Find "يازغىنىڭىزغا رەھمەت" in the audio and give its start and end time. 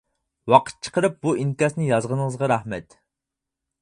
1.91-2.97